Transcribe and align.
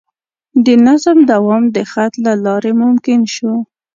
د 0.65 0.67
نظم 0.85 1.17
دوام 1.31 1.63
د 1.75 1.77
خط 1.91 2.13
له 2.25 2.33
لارې 2.45 2.71
ممکن 2.83 3.19
شو. 3.33 3.53